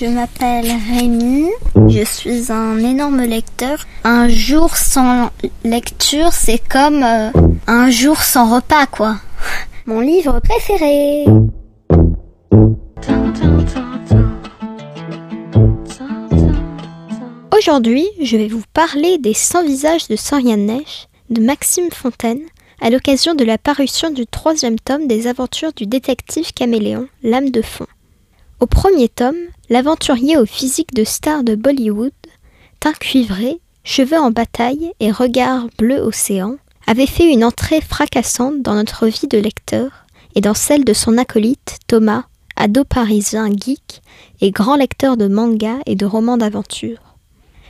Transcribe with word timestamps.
Je 0.00 0.06
m'appelle 0.06 0.64
Rémi, 0.90 1.50
je 1.88 2.02
suis 2.02 2.50
un 2.50 2.78
énorme 2.78 3.20
lecteur. 3.20 3.84
Un 4.02 4.30
jour 4.30 4.74
sans 4.74 5.28
lecture, 5.62 6.32
c'est 6.32 6.62
comme 6.70 7.02
euh, 7.02 7.30
un 7.66 7.90
jour 7.90 8.22
sans 8.22 8.54
repas, 8.54 8.86
quoi. 8.86 9.16
Mon 9.84 10.00
livre 10.00 10.40
préféré. 10.40 11.26
Aujourd'hui, 17.54 18.08
je 18.22 18.38
vais 18.38 18.48
vous 18.48 18.62
parler 18.72 19.18
des 19.18 19.34
100 19.34 19.64
visages 19.66 20.08
de 20.08 20.16
Soriane 20.16 20.64
Neige 20.64 21.08
de 21.28 21.42
Maxime 21.42 21.90
Fontaine 21.92 22.40
à 22.80 22.88
l'occasion 22.88 23.34
de 23.34 23.44
la 23.44 23.58
parution 23.58 24.10
du 24.10 24.26
troisième 24.26 24.78
tome 24.78 25.08
des 25.08 25.26
aventures 25.26 25.74
du 25.74 25.84
détective 25.84 26.54
caméléon, 26.54 27.06
L'âme 27.22 27.50
de 27.50 27.60
fond. 27.60 27.86
Au 28.60 28.66
premier 28.66 29.08
tome, 29.08 29.38
l'aventurier 29.70 30.36
au 30.36 30.44
physique 30.44 30.92
de 30.92 31.02
star 31.02 31.44
de 31.44 31.54
Bollywood, 31.54 32.12
teint 32.78 32.92
cuivré, 32.92 33.58
cheveux 33.84 34.18
en 34.18 34.30
bataille 34.30 34.92
et 35.00 35.10
regard 35.10 35.68
bleu 35.78 35.98
océan, 35.98 36.56
avait 36.86 37.06
fait 37.06 37.32
une 37.32 37.42
entrée 37.42 37.80
fracassante 37.80 38.60
dans 38.60 38.74
notre 38.74 39.06
vie 39.06 39.28
de 39.28 39.38
lecteur 39.38 40.04
et 40.34 40.42
dans 40.42 40.52
celle 40.52 40.84
de 40.84 40.92
son 40.92 41.16
acolyte 41.16 41.78
Thomas, 41.86 42.24
ado 42.54 42.84
parisien 42.84 43.48
geek 43.50 44.02
et 44.42 44.50
grand 44.50 44.76
lecteur 44.76 45.16
de 45.16 45.26
manga 45.26 45.78
et 45.86 45.96
de 45.96 46.04
romans 46.04 46.36
d'aventure. 46.36 47.16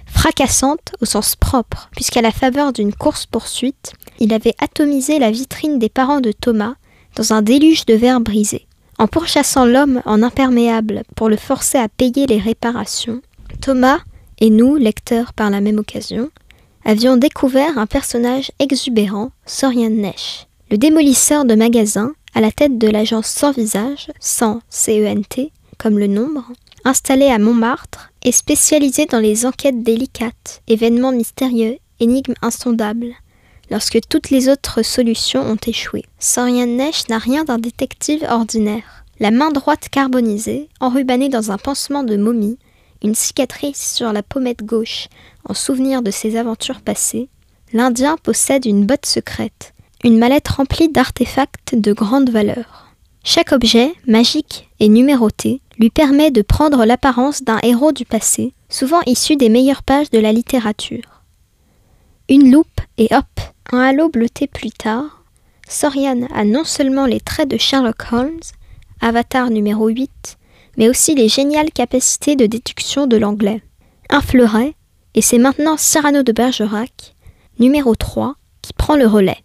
Fracassante 0.07 0.97
au 1.01 1.05
sens 1.05 1.37
propre, 1.37 1.89
puisqu'à 1.93 2.21
la 2.21 2.33
faveur 2.33 2.73
d'une 2.73 2.93
course-poursuite, 2.93 3.93
il 4.19 4.35
avait 4.35 4.57
atomisé 4.59 5.21
la 5.21 5.31
vitrine 5.31 5.79
des 5.79 5.89
parents 5.89 6.21
de 6.21 6.33
Thomas 6.33 6.75
dans 7.15 7.33
un 7.33 7.43
déluge 7.43 7.87
de 7.87 7.95
verre 7.95 8.21
brisé. 8.21 8.67
En 9.01 9.07
pourchassant 9.07 9.65
l'homme 9.65 10.03
en 10.05 10.23
imperméable 10.23 11.05
pour 11.17 11.31
le 11.31 11.39
forcer 11.39 11.79
à 11.79 11.89
payer 11.89 12.27
les 12.27 12.37
réparations, 12.37 13.23
Thomas 13.63 14.01
et 14.41 14.51
nous, 14.51 14.77
lecteurs 14.77 15.33
par 15.33 15.49
la 15.49 15.63
même 15.63 15.79
occasion, 15.79 16.29
avions 16.85 17.17
découvert 17.17 17.79
un 17.79 17.87
personnage 17.87 18.53
exubérant, 18.59 19.31
Sorian 19.47 19.89
Nesh, 19.89 20.47
le 20.71 20.77
démolisseur 20.77 21.47
de 21.47 21.55
magasins 21.55 22.13
à 22.35 22.43
la 22.43 22.53
tête 22.53 22.77
de 22.77 22.89
l'agence 22.89 23.29
sans 23.29 23.53
visage, 23.53 24.09
sans 24.21 24.61
CENT, 24.69 25.51
comme 25.79 25.99
le 25.99 26.07
nombre, 26.07 26.53
installé 26.85 27.29
à 27.29 27.39
Montmartre 27.39 28.13
et 28.23 28.33
spécialisé 28.33 29.07
dans 29.07 29.19
les 29.19 29.47
enquêtes 29.47 29.83
délicates, 29.83 30.61
événements 30.69 31.13
mystérieux, 31.13 31.79
énigmes 32.01 32.35
insondables, 32.43 33.15
lorsque 33.71 34.01
toutes 34.09 34.31
les 34.31 34.49
autres 34.49 34.83
solutions 34.83 35.43
ont 35.43 35.59
échoué. 35.67 36.05
Sorian 36.19 36.67
Nesh 36.67 37.09
n'a 37.09 37.19
rien 37.19 37.45
d'un 37.45 37.59
détective 37.59 38.27
ordinaire. 38.29 39.05
La 39.21 39.31
main 39.31 39.51
droite 39.51 39.89
carbonisée, 39.91 40.69
enrubannée 40.81 41.29
dans 41.29 41.51
un 41.51 41.59
pansement 41.59 42.03
de 42.03 42.17
momie, 42.17 42.59
une 43.03 43.15
cicatrice 43.15 43.95
sur 43.95 44.13
la 44.13 44.23
pommette 44.23 44.65
gauche 44.65 45.09
en 45.49 45.55
souvenir 45.55 46.03
de 46.03 46.11
ses 46.11 46.37
aventures 46.37 46.81
passées, 46.81 47.29
l'Indien 47.73 48.17
possède 48.23 48.67
une 48.67 48.87
botte 48.87 49.07
secrète, 49.07 49.73
une 50.05 50.19
mallette 50.19 50.49
remplie 50.49 50.89
d'artefacts 50.89 51.75
de 51.75 51.93
grande 51.93 52.31
valeur. 52.31 52.95
Chaque 53.23 53.53
objet, 53.53 53.93
magique 54.07 54.69
et 54.81 54.89
numéroté, 54.89 55.61
lui 55.79 55.91
permet 55.91 56.31
de 56.31 56.43
prendre 56.43 56.85
l'apparence 56.85 57.43
d'un 57.43 57.59
héros 57.63 57.93
du 57.93 58.05
passé, 58.05 58.55
souvent 58.69 59.01
issu 59.07 59.37
des 59.37 59.49
meilleures 59.49 59.83
pages 59.83 60.11
de 60.11 60.19
la 60.19 60.33
littérature. 60.33 61.23
Une 62.29 62.51
loupe 62.51 62.81
et 62.97 63.09
hop, 63.13 63.27
un 63.73 63.81
halo 63.81 64.09
bleuté 64.09 64.47
plus 64.47 64.71
tard, 64.71 65.23
Sorian 65.69 66.27
a 66.35 66.45
non 66.45 66.65
seulement 66.65 67.07
les 67.07 67.21
traits 67.21 67.49
de 67.49 67.57
Sherlock 67.57 68.13
Holmes, 68.13 68.41
avatar 69.01 69.51
numéro 69.51 69.89
8, 69.89 70.39
mais 70.77 70.89
aussi 70.89 71.15
les 71.15 71.29
géniales 71.29 71.71
capacités 71.71 72.37
de 72.37 72.47
déduction 72.47 73.07
de 73.07 73.17
l'anglais. 73.17 73.63
Un 74.09 74.21
fleuret, 74.21 74.75
et 75.15 75.23
c'est 75.23 75.39
maintenant 75.39 75.77
Cyrano 75.77 76.23
de 76.23 76.33
Bergerac, 76.33 77.15
numéro 77.59 77.95
3, 77.95 78.35
qui 78.63 78.73
prend 78.73 78.97
le 78.97 79.07
relais. 79.07 79.43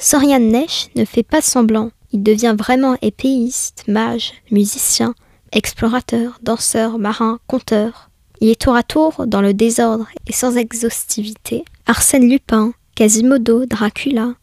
Sorian 0.00 0.40
Nesh 0.40 0.88
ne 0.94 1.04
fait 1.04 1.22
pas 1.22 1.42
semblant, 1.42 1.90
il 2.12 2.22
devient 2.22 2.54
vraiment 2.58 2.96
épéiste, 3.02 3.84
mage, 3.88 4.32
musicien, 4.50 5.14
explorateur, 5.52 6.38
danseur, 6.42 6.98
marin, 6.98 7.38
conteur. 7.46 8.10
Il 8.40 8.48
est 8.48 8.60
tour 8.60 8.76
à 8.76 8.82
tour 8.82 9.26
dans 9.26 9.42
le 9.42 9.52
désordre 9.52 10.06
et 10.26 10.32
sans 10.32 10.56
exhaustivité. 10.56 11.64
Arsène 11.86 12.30
Lupin, 12.30 12.72
Quasimodo, 12.98 13.64
Dracula, 13.64 14.34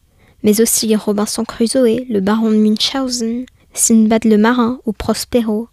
mais 0.42 0.62
aussi 0.62 0.96
Robinson 0.96 1.44
Crusoe, 1.44 2.06
le 2.08 2.20
baron 2.20 2.50
de 2.50 2.56
Munchausen, 2.56 3.44
Sinbad 3.74 4.24
le 4.24 4.38
marin 4.38 4.80
ou 4.86 4.94
Prospero. 4.94 5.68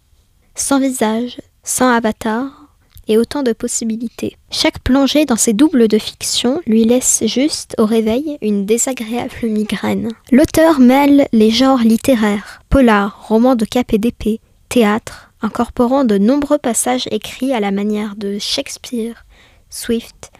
Sans 0.54 0.80
visage, 0.80 1.40
sans 1.62 1.88
avatar, 1.88 2.76
et 3.08 3.16
autant 3.16 3.42
de 3.42 3.54
possibilités. 3.54 4.36
Chaque 4.50 4.80
plongée 4.80 5.24
dans 5.24 5.36
ces 5.36 5.54
doubles 5.54 5.88
de 5.88 5.96
fiction 5.96 6.60
lui 6.66 6.84
laisse 6.84 7.22
juste 7.24 7.74
au 7.78 7.86
réveil 7.86 8.36
une 8.42 8.66
désagréable 8.66 9.32
migraine. 9.44 10.10
L'auteur 10.30 10.78
mêle 10.78 11.26
les 11.32 11.48
genres 11.48 11.84
littéraires, 11.84 12.60
polar, 12.68 13.26
romans 13.28 13.56
de 13.56 13.64
cap 13.64 13.94
et 13.94 13.98
d'épée, 13.98 14.40
théâtre, 14.68 15.32
incorporant 15.40 16.04
de 16.04 16.18
nombreux 16.18 16.58
passages 16.58 17.08
écrits 17.10 17.54
à 17.54 17.60
la 17.60 17.70
manière 17.70 18.14
de 18.14 18.38
Shakespeare, 18.38 19.24
Swift, 19.70 20.32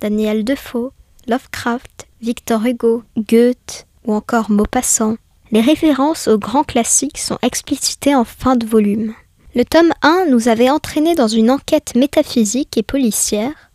Daniel 0.00 0.44
Defoe, 0.44 0.92
Lovecraft, 1.30 2.08
Victor 2.20 2.66
Hugo, 2.66 3.04
Goethe 3.16 3.86
ou 4.04 4.14
encore 4.14 4.50
Maupassant. 4.50 5.14
Les 5.52 5.60
références 5.60 6.26
aux 6.26 6.40
grands 6.40 6.64
classiques 6.64 7.18
sont 7.18 7.38
explicitées 7.40 8.16
en 8.16 8.24
fin 8.24 8.56
de 8.56 8.66
volume. 8.66 9.14
Le 9.54 9.64
tome 9.64 9.92
1 10.02 10.26
nous 10.28 10.48
avait 10.48 10.70
entraînés 10.70 11.14
dans 11.14 11.28
une 11.28 11.52
enquête 11.52 11.94
métaphysique 11.94 12.76
et 12.76 12.82
policière 12.82 13.70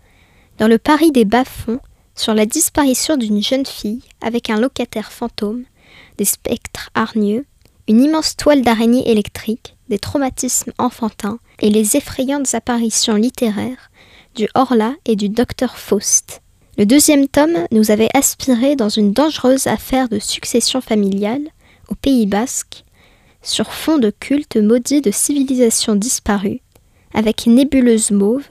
dans 0.57 0.67
le 0.67 0.77
Paris 0.77 1.13
des 1.13 1.23
bas-fonds 1.23 1.79
sur 2.13 2.33
la 2.33 2.45
disparition 2.45 3.15
d'une 3.15 3.41
jeune 3.41 3.65
fille 3.65 4.03
avec 4.19 4.49
un 4.49 4.59
locataire 4.59 5.13
fantôme, 5.13 5.63
des 6.17 6.25
spectres 6.25 6.89
hargneux, 6.93 7.45
une 7.87 8.03
immense 8.03 8.35
toile 8.35 8.63
d'araignée 8.63 9.09
électrique, 9.09 9.77
des 9.87 9.99
traumatismes 9.99 10.73
enfantins 10.77 11.39
et 11.61 11.69
les 11.69 11.95
effrayantes 11.95 12.53
apparitions 12.53 13.15
littéraires 13.15 13.91
du 14.35 14.49
Horla 14.55 14.93
et 15.05 15.15
du 15.15 15.29
docteur 15.29 15.77
Faust. 15.77 16.41
Le 16.77 16.85
deuxième 16.85 17.29
tome 17.29 17.67
nous 17.71 17.89
avait 17.89 18.09
aspiré 18.13 18.75
dans 18.75 18.89
une 18.89 19.13
dangereuse 19.13 19.67
affaire 19.67 20.09
de 20.09 20.19
succession 20.19 20.81
familiale 20.81 21.47
au 21.87 21.95
Pays 21.95 22.25
basque 22.25 22.83
sur 23.41 23.71
fond 23.71 23.97
de 23.97 24.09
culte 24.09 24.57
maudit 24.57 24.99
de 24.99 25.09
civilisation 25.09 25.95
disparue, 25.95 26.59
avec 27.13 27.47
nébuleuse 27.47 28.11
mauve, 28.11 28.49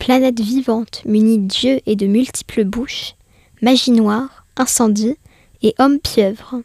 planète 0.00 0.40
vivante 0.40 1.02
munie 1.04 1.38
d'yeux 1.38 1.78
et 1.86 1.94
de 1.94 2.08
multiples 2.08 2.64
bouches, 2.64 3.14
magie 3.62 3.92
noire, 3.92 4.44
incendie 4.56 5.14
et 5.62 5.76
homme 5.78 6.00
pieuvre. 6.00 6.62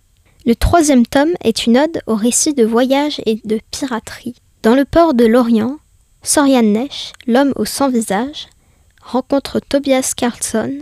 Le 0.48 0.56
troisième 0.56 1.06
tome 1.06 1.34
est 1.44 1.68
une 1.68 1.78
ode 1.78 2.02
au 2.08 2.16
récit 2.16 2.56
de 2.56 2.66
voyage 2.66 3.22
et 3.28 3.40
de 3.46 3.60
piraterie. 3.70 4.38
Dans 4.64 4.74
le 4.74 4.86
port 4.86 5.14
de 5.14 5.26
l'Orient, 5.26 5.78
Sorian 6.24 6.64
Nesh, 6.64 7.12
l'homme 7.28 7.54
au 7.58 7.66
sans 7.66 7.90
visage, 7.90 8.48
rencontre 9.04 9.60
Tobias 9.60 10.14
Carlson, 10.18 10.80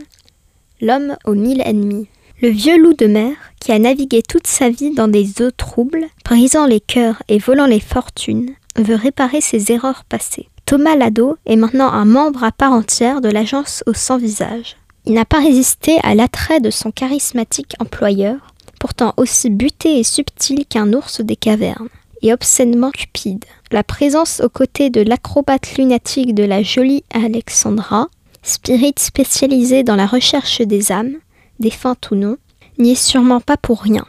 l'homme 0.83 1.15
aux 1.25 1.33
mille 1.33 1.61
ennemis. 1.65 2.07
Le 2.41 2.49
vieux 2.49 2.77
loup 2.77 2.93
de 2.93 3.07
mer, 3.07 3.35
qui 3.59 3.71
a 3.71 3.79
navigué 3.79 4.21
toute 4.21 4.47
sa 4.47 4.69
vie 4.69 4.93
dans 4.93 5.07
des 5.07 5.41
eaux 5.41 5.51
troubles, 5.51 6.07
brisant 6.25 6.65
les 6.65 6.81
cœurs 6.81 7.23
et 7.29 7.37
volant 7.37 7.65
les 7.65 7.79
fortunes, 7.79 8.49
veut 8.77 8.95
réparer 8.95 9.39
ses 9.39 9.71
erreurs 9.71 10.03
passées. 10.03 10.49
Thomas 10.65 10.95
Lado 10.95 11.37
est 11.45 11.55
maintenant 11.55 11.91
un 11.91 12.05
membre 12.05 12.43
à 12.43 12.51
part 12.51 12.73
entière 12.73 13.21
de 13.21 13.29
l'agence 13.29 13.83
au 13.87 13.93
sans 13.93 14.17
visage. 14.17 14.75
Il 15.05 15.13
n'a 15.13 15.25
pas 15.25 15.39
résisté 15.39 15.99
à 16.03 16.15
l'attrait 16.15 16.59
de 16.59 16.69
son 16.69 16.91
charismatique 16.91 17.75
employeur, 17.79 18.53
pourtant 18.79 19.13
aussi 19.17 19.49
buté 19.49 19.99
et 19.99 20.03
subtil 20.03 20.65
qu'un 20.65 20.91
ours 20.93 21.21
des 21.21 21.35
cavernes, 21.35 21.89
et 22.21 22.33
obscènement 22.33 22.91
cupide. 22.91 23.45
La 23.71 23.83
présence 23.83 24.41
aux 24.41 24.49
côtés 24.49 24.89
de 24.89 25.01
l'acrobate 25.01 25.77
lunatique 25.77 26.33
de 26.33 26.43
la 26.43 26.63
jolie 26.63 27.03
Alexandra, 27.13 28.07
spirit 28.43 28.95
spécialisé 28.97 29.83
dans 29.83 29.95
la 29.95 30.05
recherche 30.05 30.61
des 30.61 30.91
âmes, 30.91 31.15
défunte 31.59 32.11
ou 32.11 32.15
non, 32.15 32.37
n'y 32.77 32.91
est 32.91 32.95
sûrement 32.95 33.41
pas 33.41 33.57
pour 33.57 33.81
rien. 33.81 34.05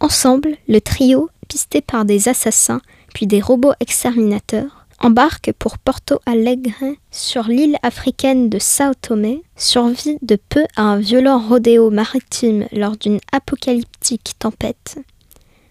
Ensemble, 0.00 0.56
le 0.68 0.80
trio, 0.80 1.30
pisté 1.48 1.80
par 1.80 2.04
des 2.04 2.28
assassins 2.28 2.80
puis 3.14 3.26
des 3.26 3.40
robots 3.40 3.74
exterminateurs, 3.80 4.86
embarque 4.98 5.52
pour 5.58 5.78
Porto 5.78 6.18
Alegre 6.26 6.96
sur 7.10 7.44
l'île 7.44 7.76
africaine 7.82 8.48
de 8.48 8.58
Sao 8.58 8.94
Tomé, 9.00 9.42
survit 9.56 10.16
de 10.22 10.36
peu 10.48 10.64
à 10.76 10.82
un 10.82 10.98
violent 10.98 11.38
rodéo 11.38 11.90
maritime 11.90 12.66
lors 12.72 12.96
d'une 12.96 13.20
apocalyptique 13.32 14.32
tempête, 14.38 14.98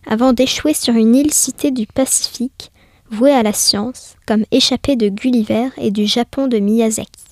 avant 0.06 0.34
d'échouer 0.34 0.74
sur 0.74 0.94
une 0.94 1.16
île 1.16 1.34
citée 1.34 1.72
du 1.72 1.88
Pacifique, 1.88 2.72
vouée 3.10 3.34
à 3.34 3.44
la 3.44 3.54
science, 3.54 4.16
comme 4.28 4.46
échappée 4.52 4.96
de 4.96 5.10
Gulliver 5.10 5.70
et 5.78 5.92
du 5.92 6.06
Japon 6.06 6.48
de 6.48 6.60
Miyazaki. 6.60 7.31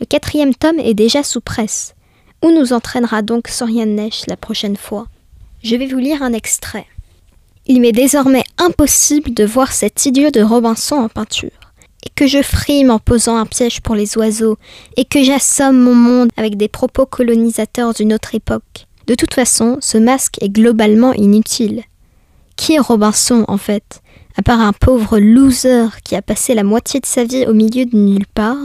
Le 0.00 0.06
quatrième 0.06 0.54
tome 0.54 0.80
est 0.80 0.94
déjà 0.94 1.22
sous 1.22 1.42
presse, 1.42 1.94
où 2.42 2.50
nous 2.50 2.72
entraînera 2.72 3.20
donc 3.20 3.48
Sorian 3.48 3.84
Neige 3.84 4.22
la 4.28 4.36
prochaine 4.38 4.78
fois? 4.78 5.06
Je 5.62 5.76
vais 5.76 5.86
vous 5.86 5.98
lire 5.98 6.22
un 6.22 6.32
extrait. 6.32 6.86
Il 7.66 7.82
m'est 7.82 7.92
désormais 7.92 8.44
impossible 8.56 9.34
de 9.34 9.44
voir 9.44 9.72
cet 9.72 10.06
idiot 10.06 10.30
de 10.30 10.40
Robinson 10.40 10.96
en 10.96 11.08
peinture. 11.10 11.50
et 12.04 12.10
que 12.14 12.26
je 12.26 12.42
frime 12.42 12.90
en 12.90 12.98
posant 12.98 13.36
un 13.36 13.46
piège 13.46 13.80
pour 13.80 13.94
les 13.94 14.16
oiseaux, 14.16 14.56
et 14.96 15.04
que 15.04 15.22
j'assomme 15.22 15.78
mon 15.78 15.94
monde 15.94 16.30
avec 16.36 16.56
des 16.56 16.68
propos 16.68 17.06
colonisateurs 17.06 17.92
d'une 17.94 18.14
autre 18.14 18.34
époque. 18.34 18.86
De 19.06 19.14
toute 19.14 19.34
façon, 19.34 19.78
ce 19.80 19.98
masque 19.98 20.36
est 20.40 20.48
globalement 20.48 21.12
inutile. 21.12 21.82
Qui 22.56 22.74
est 22.74 22.78
Robinson 22.78 23.44
en 23.48 23.56
fait? 23.58 24.02
À 24.36 24.42
part 24.42 24.60
un 24.60 24.72
pauvre 24.72 25.18
loser 25.18 25.88
qui 26.04 26.14
a 26.14 26.22
passé 26.22 26.54
la 26.54 26.62
moitié 26.62 27.00
de 27.00 27.06
sa 27.06 27.24
vie 27.24 27.46
au 27.46 27.52
milieu 27.52 27.84
de 27.84 27.96
nulle 27.96 28.26
part? 28.26 28.56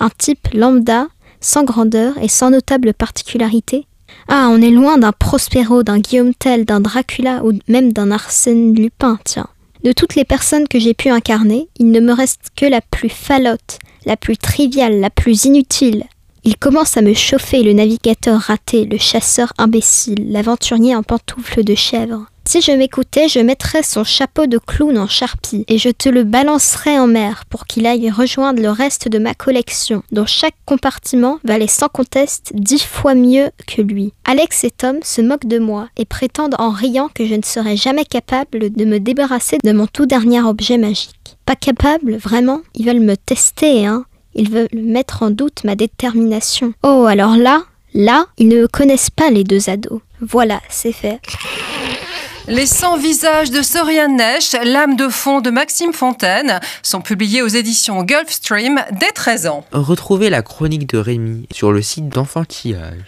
Un 0.00 0.10
type 0.10 0.48
lambda, 0.52 1.06
sans 1.40 1.64
grandeur 1.64 2.14
et 2.18 2.28
sans 2.28 2.50
notable 2.50 2.92
particularité 2.94 3.86
Ah, 4.28 4.48
on 4.50 4.60
est 4.60 4.70
loin 4.70 4.98
d'un 4.98 5.12
Prospero, 5.12 5.82
d'un 5.82 5.98
Guillaume 5.98 6.34
Tell, 6.34 6.64
d'un 6.64 6.80
Dracula 6.80 7.44
ou 7.44 7.52
même 7.68 7.92
d'un 7.92 8.10
Arsène 8.10 8.74
Lupin, 8.74 9.18
tiens. 9.24 9.48
De 9.84 9.92
toutes 9.92 10.16
les 10.16 10.24
personnes 10.24 10.68
que 10.68 10.78
j'ai 10.78 10.94
pu 10.94 11.10
incarner, 11.10 11.68
il 11.78 11.90
ne 11.90 12.00
me 12.00 12.12
reste 12.12 12.48
que 12.56 12.66
la 12.66 12.80
plus 12.80 13.08
falote, 13.08 13.78
la 14.04 14.16
plus 14.16 14.36
triviale, 14.36 15.00
la 15.00 15.10
plus 15.10 15.44
inutile. 15.44 16.04
Il 16.44 16.56
commence 16.56 16.96
à 16.96 17.02
me 17.02 17.14
chauffer 17.14 17.62
le 17.62 17.72
navigateur 17.72 18.40
raté, 18.40 18.84
le 18.84 18.98
chasseur 18.98 19.52
imbécile, 19.58 20.30
l'aventurier 20.32 20.94
en 20.94 21.02
pantoufles 21.02 21.64
de 21.64 21.74
chèvre. 21.74 22.26
Si 22.46 22.60
je 22.60 22.70
m'écoutais, 22.70 23.28
je 23.28 23.40
mettrais 23.40 23.82
son 23.82 24.04
chapeau 24.04 24.46
de 24.46 24.58
clown 24.58 24.96
en 24.98 25.08
charpie 25.08 25.64
et 25.66 25.78
je 25.78 25.88
te 25.88 26.08
le 26.08 26.22
balancerais 26.22 26.96
en 26.96 27.08
mer 27.08 27.44
pour 27.50 27.66
qu'il 27.66 27.86
aille 27.86 28.08
rejoindre 28.08 28.62
le 28.62 28.70
reste 28.70 29.08
de 29.08 29.18
ma 29.18 29.34
collection, 29.34 30.04
dont 30.12 30.26
chaque 30.26 30.54
compartiment 30.64 31.40
valait 31.42 31.66
sans 31.66 31.88
conteste 31.88 32.52
dix 32.54 32.84
fois 32.84 33.16
mieux 33.16 33.50
que 33.66 33.82
lui. 33.82 34.12
Alex 34.24 34.62
et 34.62 34.70
Tom 34.70 34.98
se 35.02 35.20
moquent 35.20 35.48
de 35.48 35.58
moi 35.58 35.88
et 35.96 36.04
prétendent 36.04 36.54
en 36.60 36.70
riant 36.70 37.10
que 37.12 37.26
je 37.26 37.34
ne 37.34 37.42
serais 37.42 37.76
jamais 37.76 38.04
capable 38.04 38.70
de 38.70 38.84
me 38.84 39.00
débarrasser 39.00 39.58
de 39.64 39.72
mon 39.72 39.88
tout 39.88 40.06
dernier 40.06 40.40
objet 40.40 40.78
magique. 40.78 41.36
Pas 41.46 41.56
capable, 41.56 42.16
vraiment? 42.16 42.60
Ils 42.76 42.86
veulent 42.86 43.00
me 43.00 43.16
tester, 43.16 43.86
hein? 43.86 44.04
Ils 44.36 44.50
veulent 44.50 44.68
mettre 44.72 45.24
en 45.24 45.30
doute 45.30 45.64
ma 45.64 45.74
détermination. 45.74 46.74
Oh, 46.84 47.06
alors 47.08 47.36
là, 47.36 47.64
là, 47.92 48.26
ils 48.38 48.48
ne 48.48 48.66
connaissent 48.66 49.10
pas 49.10 49.30
les 49.30 49.42
deux 49.42 49.68
ados. 49.68 50.00
Voilà, 50.20 50.60
c'est 50.68 50.92
fait. 50.92 51.20
Les 52.48 52.66
100 52.66 52.98
visages 52.98 53.50
de 53.50 53.60
Sorian 53.60 54.08
Nesh, 54.08 54.52
l'âme 54.62 54.94
de 54.94 55.08
fond 55.08 55.40
de 55.40 55.50
Maxime 55.50 55.92
Fontaine, 55.92 56.60
sont 56.80 57.00
publiés 57.00 57.42
aux 57.42 57.48
éditions 57.48 58.04
Gulfstream 58.04 58.84
dès 58.92 59.10
13 59.10 59.48
ans. 59.48 59.64
Retrouvez 59.72 60.30
la 60.30 60.42
chronique 60.42 60.88
de 60.88 60.98
Rémi 60.98 61.48
sur 61.50 61.72
le 61.72 61.82
site 61.82 62.08
d'enfantillage. 62.08 63.00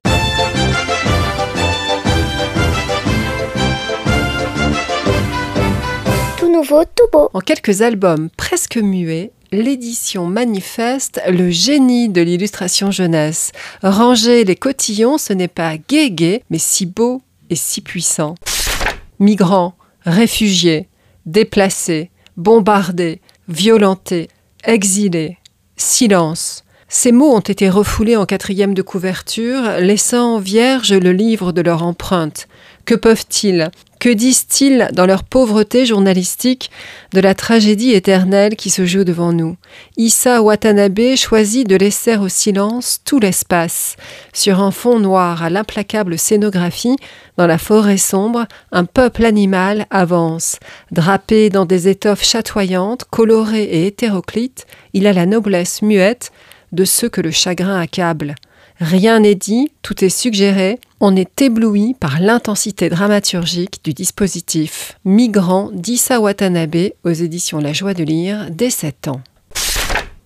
Tout 6.37 6.53
nouveau, 6.53 6.83
tout 6.85 7.09
beau. 7.13 7.31
En 7.33 7.39
quelques 7.39 7.83
albums 7.83 8.31
presque 8.37 8.79
muets, 8.79 9.31
l'édition 9.53 10.27
manifeste 10.27 11.23
le 11.29 11.49
génie 11.51 12.09
de 12.09 12.23
l'illustration 12.23 12.91
jeunesse. 12.91 13.53
Ranger 13.85 14.43
les 14.43 14.57
cotillons, 14.57 15.17
ce 15.17 15.33
n'est 15.33 15.47
pas 15.47 15.77
gai 15.77 16.43
mais 16.51 16.59
si 16.59 16.87
beau 16.87 17.23
et 17.51 17.57
si 17.57 17.81
puissant 17.83 18.35
migrants, 19.19 19.75
réfugiés, 20.05 20.89
déplacés, 21.27 22.11
bombardés, 22.37 23.21
violentés, 23.49 24.29
exilés, 24.65 25.39
silence. 25.77 26.65
Ces 26.89 27.13
mots 27.13 27.35
ont 27.35 27.41
été 27.41 27.69
refoulés 27.69 28.17
en 28.17 28.25
quatrième 28.25 28.75
de 28.75 28.83
couverture, 28.83 29.63
laissant 29.81 30.39
vierge 30.39 30.95
le 30.95 31.13
livre 31.13 31.53
de 31.53 31.61
leur 31.61 31.83
empreinte. 31.83 32.49
Que 32.87 32.95
peuvent-ils 32.95 33.71
que 33.99 34.09
disent-ils 34.09 34.89
dans 34.93 35.07
leur 35.07 35.25
pauvreté 35.25 35.87
journalistique 35.87 36.71
de 37.13 37.21
la 37.21 37.35
tragédie 37.35 37.93
éternelle 37.93 38.57
qui 38.57 38.71
se 38.71 38.87
joue 38.87 39.05
devant 39.05 39.33
nous? 39.33 39.57
Issa 39.97 40.43
Watanabe 40.43 41.17
choisit 41.17 41.69
de 41.69 41.77
laisser 41.77 42.17
au 42.17 42.29
silence 42.29 43.01
tout 43.05 43.19
l'espace. 43.19 43.97
Sur 44.33 44.61
un 44.61 44.71
fond 44.71 44.99
noir 44.99 45.43
à 45.43 45.51
l'implacable 45.51 46.19
scénographie, 46.19 46.97
dans 47.37 47.47
la 47.47 47.59
forêt 47.59 47.99
sombre, 47.99 48.47
un 48.73 48.85
peuple 48.85 49.25
animal 49.25 49.87
avance. 49.91 50.59
Drapé 50.91 51.51
dans 51.51 51.67
des 51.67 51.89
étoffes 51.89 52.25
chatoyantes, 52.25 53.05
colorées 53.11 53.65
et 53.65 53.87
hétéroclites, 53.87 54.67
il 54.93 55.07
a 55.07 55.13
la 55.13 55.27
noblesse 55.27 55.83
muette 55.83 56.33
de 56.73 56.85
ceux 56.85 57.09
que 57.09 57.21
le 57.21 57.31
chagrin 57.31 57.81
accable. 57.81 58.35
Rien 58.81 59.19
n'est 59.19 59.35
dit, 59.35 59.73
tout 59.83 60.05
est 60.05 60.09
suggéré, 60.09 60.79
on 61.01 61.17
est 61.17 61.43
ébloui 61.43 61.95
par 61.99 62.21
l'intensité 62.21 62.89
dramaturgique 62.89 63.81
du 63.83 63.93
dispositif. 63.93 64.99
Migrant 65.05 65.71
d'Issa 65.73 66.21
Watanabe 66.21 66.93
aux 67.03 67.11
éditions 67.11 67.59
La 67.59 67.73
Joie 67.73 67.95
de 67.95 68.05
lire 68.05 68.47
dès 68.53 68.71
7 68.71 69.09
ans. 69.09 69.21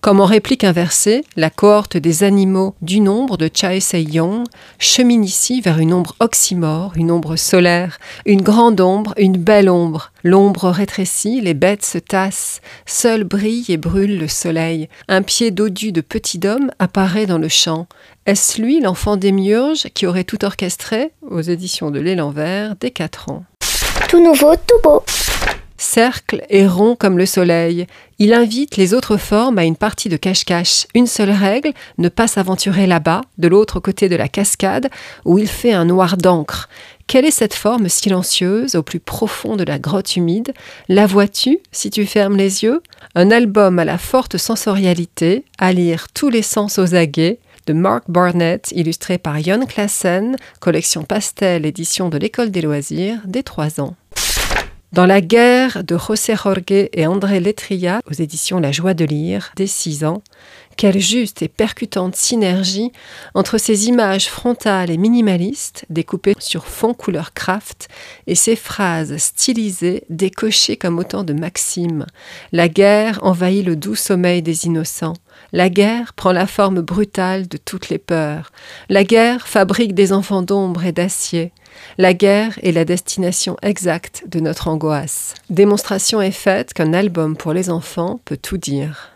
Comme 0.03 0.19
en 0.19 0.25
réplique 0.25 0.65
inversée, 0.65 1.23
la 1.37 1.49
cohorte 1.49 1.95
des 1.95 2.25
animaux 2.25 2.75
du 2.81 2.99
nombre 2.99 3.37
de 3.37 3.49
Chai 3.51 3.79
Sei-yong 3.79 4.43
chemine 4.77 5.23
ici 5.23 5.61
vers 5.61 5.79
une 5.79 5.93
ombre 5.93 6.13
oxymore, 6.19 6.91
une 6.97 7.09
ombre 7.09 7.37
solaire, 7.37 7.99
une 8.25 8.41
grande 8.41 8.81
ombre, 8.81 9.13
une 9.15 9.37
belle 9.37 9.69
ombre. 9.69 10.11
L'ombre 10.25 10.71
rétrécit, 10.71 11.39
les 11.39 11.53
bêtes 11.53 11.85
se 11.85 11.99
tassent, 11.99 12.59
seul 12.85 13.23
brille 13.23 13.63
et 13.69 13.77
brûle 13.77 14.19
le 14.19 14.27
soleil. 14.27 14.89
Un 15.07 15.21
pied 15.21 15.51
dodu 15.51 15.93
de 15.93 16.01
petit 16.01 16.41
homme 16.45 16.69
apparaît 16.79 17.25
dans 17.25 17.39
le 17.39 17.47
champ. 17.47 17.87
Est-ce 18.25 18.61
lui, 18.61 18.81
l'enfant 18.81 19.15
démiurge, 19.15 19.87
qui 19.93 20.05
aurait 20.05 20.25
tout 20.25 20.43
orchestré 20.43 21.13
aux 21.21 21.39
éditions 21.39 21.91
de 21.91 22.01
l'élan 22.01 22.31
vert 22.31 22.75
dès 22.77 22.91
4 22.91 23.29
ans? 23.29 23.45
Tout 24.09 24.21
nouveau, 24.21 24.53
tout 24.67 24.81
beau 24.83 25.01
cercle 25.83 26.43
et 26.49 26.65
rond 26.65 26.95
comme 26.95 27.17
le 27.17 27.25
soleil. 27.25 27.85
Il 28.19 28.33
invite 28.33 28.77
les 28.77 28.93
autres 28.93 29.17
formes 29.17 29.57
à 29.57 29.65
une 29.65 29.75
partie 29.75 30.09
de 30.09 30.17
cache-cache. 30.17 30.87
Une 30.95 31.07
seule 31.07 31.31
règle, 31.31 31.73
ne 31.97 32.09
pas 32.09 32.27
s'aventurer 32.27 32.87
là-bas, 32.87 33.21
de 33.37 33.47
l'autre 33.47 33.79
côté 33.79 34.09
de 34.09 34.15
la 34.15 34.27
cascade, 34.27 34.89
où 35.25 35.37
il 35.37 35.47
fait 35.47 35.73
un 35.73 35.85
noir 35.85 36.17
d'encre. 36.17 36.69
Quelle 37.05 37.25
est 37.25 37.31
cette 37.31 37.53
forme 37.53 37.89
silencieuse 37.89 38.75
au 38.75 38.83
plus 38.83 38.99
profond 38.99 39.55
de 39.55 39.63
la 39.63 39.77
grotte 39.77 40.15
humide? 40.15 40.53
La 40.87 41.05
vois-tu 41.05 41.59
si 41.71 41.89
tu 41.89 42.05
fermes 42.05 42.37
les 42.37 42.63
yeux? 42.63 42.81
Un 43.13 43.29
album 43.29 43.77
à 43.77 43.85
la 43.85 43.97
forte 43.97 44.37
sensorialité, 44.37 45.43
à 45.57 45.73
lire 45.73 46.07
tous 46.13 46.29
les 46.29 46.41
sens 46.41 46.79
aux 46.79 46.95
aguets, 46.95 47.39
de 47.65 47.73
Mark 47.73 48.03
Barnett, 48.09 48.71
illustré 48.75 49.17
par 49.17 49.41
Jon 49.41 49.65
Klassen, 49.65 50.35
collection 50.59 51.03
pastel, 51.03 51.65
édition 51.65 52.09
de 52.09 52.17
l'École 52.17 52.51
des 52.51 52.61
loisirs, 52.61 53.19
des 53.25 53.43
3 53.43 53.79
ans. 53.79 53.95
Dans 54.93 55.07
la 55.07 55.21
guerre 55.21 55.83
de 55.83 55.97
José 55.97 56.35
Jorge 56.35 56.61
et 56.69 57.07
André 57.07 57.39
Letria 57.39 57.99
aux 58.07 58.13
éditions 58.13 58.59
La 58.59 58.71
Joie 58.71 58.93
de 58.93 59.05
lire, 59.05 59.51
dès 59.55 59.65
6 59.65 60.05
ans, 60.05 60.21
quelle 60.77 60.99
juste 60.99 61.41
et 61.41 61.47
percutante 61.47 62.15
synergie 62.15 62.91
entre 63.33 63.57
ces 63.57 63.87
images 63.87 64.27
frontales 64.27 64.91
et 64.91 64.97
minimalistes 64.97 65.85
découpées 65.89 66.35
sur 66.37 66.67
fond 66.67 66.93
couleur 66.93 67.33
craft 67.33 67.87
et 68.27 68.35
ces 68.35 68.55
phrases 68.55 69.17
stylisées 69.17 70.03
décochées 70.11 70.77
comme 70.77 70.99
autant 70.99 71.23
de 71.23 71.33
maximes. 71.33 72.05
La 72.51 72.69
guerre 72.69 73.17
envahit 73.23 73.65
le 73.65 73.75
doux 73.75 73.95
sommeil 73.95 74.43
des 74.43 74.67
innocents. 74.67 75.15
La 75.53 75.69
guerre 75.69 76.13
prend 76.13 76.33
la 76.33 76.45
forme 76.45 76.81
brutale 76.81 77.47
de 77.47 77.57
toutes 77.57 77.89
les 77.89 77.97
peurs. 77.97 78.51
La 78.89 79.03
guerre 79.03 79.47
fabrique 79.47 79.95
des 79.95 80.13
enfants 80.13 80.43
d'ombre 80.43 80.85
et 80.85 80.91
d'acier. 80.91 81.51
La 81.97 82.13
guerre 82.13 82.59
est 82.63 82.71
la 82.71 82.85
destination 82.85 83.57
exacte 83.61 84.23
de 84.27 84.39
notre 84.39 84.67
angoisse. 84.67 85.35
Démonstration 85.49 86.21
est 86.21 86.31
faite 86.31 86.73
qu'un 86.73 86.93
album 86.93 87.37
pour 87.37 87.53
les 87.53 87.69
enfants 87.69 88.19
peut 88.25 88.37
tout 88.37 88.57
dire. 88.57 89.09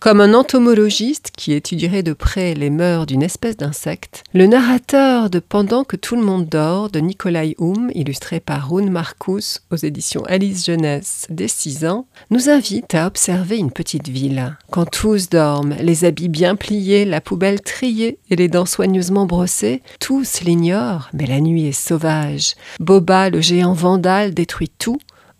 Comme 0.00 0.20
un 0.20 0.32
entomologiste 0.32 1.32
qui 1.36 1.52
étudierait 1.52 2.04
de 2.04 2.12
près 2.12 2.54
les 2.54 2.70
mœurs 2.70 3.04
d'une 3.04 3.24
espèce 3.24 3.56
d'insecte, 3.56 4.22
le 4.32 4.46
narrateur 4.46 5.28
de 5.28 5.40
Pendant 5.40 5.82
que 5.82 5.96
tout 5.96 6.14
le 6.14 6.22
monde 6.22 6.46
dort 6.46 6.88
de 6.88 7.00
Nikolai 7.00 7.56
Hum, 7.58 7.90
illustré 7.94 8.38
par 8.38 8.70
Rune 8.70 8.90
Marcus 8.90 9.60
aux 9.72 9.76
éditions 9.76 10.22
Alice 10.26 10.66
Jeunesse 10.66 11.26
dès 11.30 11.48
6 11.48 11.84
ans, 11.84 12.06
nous 12.30 12.48
invite 12.48 12.94
à 12.94 13.08
observer 13.08 13.56
une 13.56 13.72
petite 13.72 14.08
ville. 14.08 14.56
Quand 14.70 14.88
tous 14.88 15.30
dorment, 15.30 15.74
les 15.80 16.04
habits 16.04 16.28
bien 16.28 16.54
pliés, 16.54 17.04
la 17.04 17.20
poubelle 17.20 17.60
triée 17.60 18.18
et 18.30 18.36
les 18.36 18.48
dents 18.48 18.66
soigneusement 18.66 19.26
brossées, 19.26 19.82
tous 19.98 20.42
l'ignorent, 20.42 21.08
mais 21.12 21.26
la 21.26 21.40
nuit 21.40 21.66
est 21.66 21.72
sauvage. 21.72 22.54
Boba, 22.78 23.30
le 23.30 23.40
géant 23.40 23.72
vandale, 23.72 24.32
détruit 24.32 24.70
tout 24.78 24.98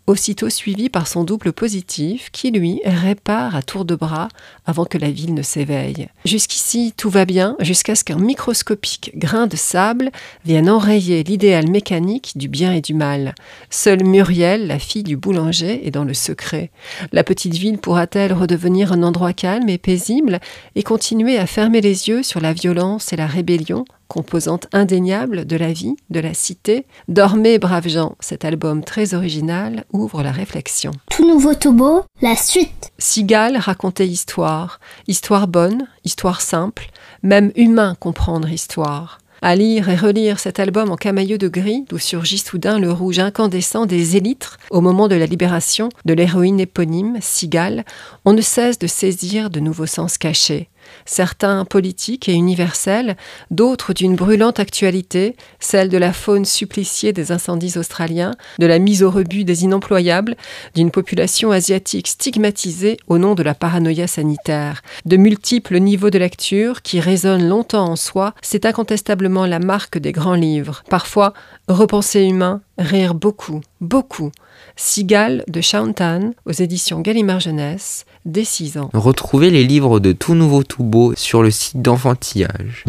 aussitôt 0.09 0.49
suivi 0.49 0.89
par 0.89 1.07
son 1.07 1.23
double 1.23 1.53
positif 1.53 2.29
qui, 2.31 2.49
lui, 2.49 2.81
répare 2.83 3.55
à 3.55 3.61
tour 3.61 3.85
de 3.85 3.95
bras 3.95 4.27
avant 4.65 4.85
que 4.85 4.97
la 4.97 5.11
ville 5.11 5.35
ne 5.35 5.43
s'éveille. 5.43 6.07
Jusqu'ici, 6.25 6.93
tout 6.97 7.11
va 7.11 7.25
bien, 7.25 7.55
jusqu'à 7.59 7.93
ce 7.93 8.03
qu'un 8.03 8.17
microscopique 8.17 9.11
grain 9.15 9.45
de 9.45 9.55
sable 9.55 10.09
vienne 10.45 10.69
enrayer 10.69 11.23
l'idéal 11.23 11.69
mécanique 11.69 12.33
du 12.35 12.47
bien 12.47 12.73
et 12.73 12.81
du 12.81 12.95
mal. 12.95 13.35
Seule 13.69 14.03
Muriel, 14.03 14.65
la 14.65 14.79
fille 14.79 15.03
du 15.03 15.15
boulanger, 15.15 15.85
est 15.85 15.91
dans 15.91 16.05
le 16.05 16.15
secret. 16.15 16.71
La 17.11 17.23
petite 17.23 17.53
ville 17.53 17.77
pourra-t-elle 17.77 18.33
redevenir 18.33 18.91
un 18.91 19.03
endroit 19.03 19.33
calme 19.33 19.69
et 19.69 19.77
paisible 19.77 20.39
et 20.75 20.81
continuer 20.81 21.37
à 21.37 21.45
fermer 21.45 21.81
les 21.81 22.09
yeux 22.09 22.23
sur 22.23 22.41
la 22.41 22.53
violence 22.53 23.13
et 23.13 23.15
la 23.15 23.27
rébellion 23.27 23.85
composante 24.09 24.67
indéniable 24.73 25.45
de 25.45 25.55
la 25.55 25.71
vie, 25.71 25.95
de 26.09 26.19
la 26.19 26.33
cité. 26.33 26.85
Dormez, 27.07 27.59
braves 27.59 27.87
gens, 27.87 28.15
cet 28.19 28.43
album 28.43 28.83
très 28.83 29.13
original 29.13 29.85
ouvre 29.93 30.23
la 30.23 30.33
réflexion. 30.33 30.91
Tout 31.09 31.25
nouveau 31.25 31.53
Tobo, 31.53 32.03
la 32.21 32.35
suite. 32.35 32.91
Sigal 32.97 33.55
racontait 33.55 34.07
histoire, 34.07 34.81
histoire 35.07 35.47
bonne, 35.47 35.87
histoire 36.03 36.41
simple, 36.41 36.89
même 37.23 37.51
humain 37.55 37.95
comprendre 37.97 38.49
histoire. 38.49 39.19
À 39.41 39.55
lire 39.55 39.87
et 39.87 39.95
relire 39.95 40.37
cet 40.37 40.59
album 40.59 40.91
en 40.91 40.97
camailleux 40.97 41.37
de 41.37 41.47
gris, 41.47 41.85
d'où 41.87 41.97
surgit 41.97 42.39
soudain 42.39 42.77
le 42.77 42.91
rouge 42.91 43.19
incandescent 43.19 43.85
des 43.85 44.17
élytres 44.17 44.57
au 44.69 44.81
moment 44.81 45.07
de 45.07 45.15
la 45.15 45.25
libération 45.27 45.87
de 46.03 46.13
l'héroïne 46.13 46.59
éponyme, 46.59 47.19
Sigal, 47.21 47.85
on 48.25 48.33
ne 48.33 48.41
cesse 48.41 48.79
de 48.79 48.87
saisir 48.87 49.49
de 49.49 49.61
nouveaux 49.61 49.85
sens 49.85 50.17
cachés 50.17 50.67
certains 51.05 51.65
politiques 51.65 52.29
et 52.29 52.33
universels, 52.33 53.15
d'autres 53.51 53.93
d'une 53.93 54.15
brûlante 54.15 54.59
actualité, 54.59 55.35
celle 55.59 55.89
de 55.89 55.97
la 55.97 56.13
faune 56.13 56.45
suppliciée 56.45 57.13
des 57.13 57.31
incendies 57.31 57.77
australiens, 57.77 58.35
de 58.59 58.65
la 58.65 58.79
mise 58.79 59.03
au 59.03 59.11
rebut 59.11 59.43
des 59.43 59.63
inemployables, 59.63 60.35
d'une 60.75 60.91
population 60.91 61.51
asiatique 61.51 62.07
stigmatisée 62.07 62.97
au 63.07 63.17
nom 63.17 63.35
de 63.35 63.43
la 63.43 63.53
paranoïa 63.53 64.07
sanitaire. 64.07 64.81
De 65.05 65.17
multiples 65.17 65.79
niveaux 65.79 66.09
de 66.09 66.19
lecture 66.19 66.81
qui 66.81 66.99
résonnent 66.99 67.47
longtemps 67.47 67.89
en 67.89 67.95
soi, 67.95 68.33
c'est 68.41 68.65
incontestablement 68.65 69.45
la 69.45 69.59
marque 69.59 69.97
des 69.97 70.11
grands 70.11 70.35
livres. 70.35 70.83
Parfois, 70.89 71.33
repenser 71.67 72.23
humain, 72.23 72.61
rire 72.77 73.13
beaucoup, 73.13 73.61
beaucoup. 73.81 74.31
Cigale 74.75 75.43
de 75.47 75.61
Shauntan 75.61 76.31
aux 76.45 76.51
éditions 76.51 77.01
Gallimard 77.01 77.39
Jeunesse, 77.39 78.05
dès 78.25 78.43
6 78.43 78.77
ans. 78.77 78.89
Retrouvez 78.93 79.49
les 79.49 79.63
livres 79.63 79.99
de 79.99 80.11
Tout 80.11 80.35
Nouveau 80.35 80.63
Tout 80.63 80.83
Beau 80.83 81.13
sur 81.15 81.41
le 81.41 81.51
site 81.51 81.81
d'enfantillage. 81.81 82.85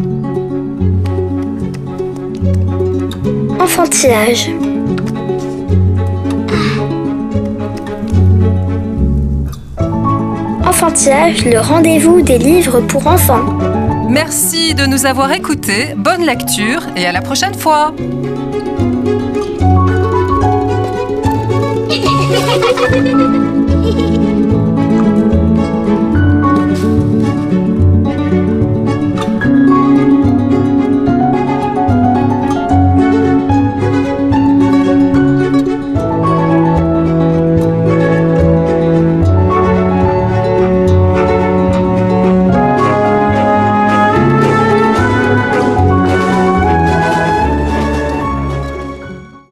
Enfantillage. 3.59 4.51
Enfantillage, 10.65 11.45
le 11.45 11.59
rendez-vous 11.59 12.23
des 12.23 12.39
livres 12.39 12.81
pour 12.81 13.07
enfants. 13.07 13.59
Merci 14.09 14.75
de 14.75 14.87
nous 14.87 15.07
avoir 15.07 15.31
écoutés, 15.33 15.95
bonne 15.97 16.25
lecture 16.25 16.83
et 16.97 17.07
à 17.07 17.13
la 17.13 17.21
prochaine 17.21 17.55
fois 17.55 17.95
Hehehehe 23.03 24.20